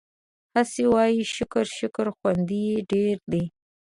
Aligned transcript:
هسې 0.55 0.83
وايو 0.93 1.31
شکر 1.35 1.65
شکر 1.79 2.05
خوند 2.17 2.47
يې 2.63 2.75
ډېر 2.91 3.17
دی 3.31 3.43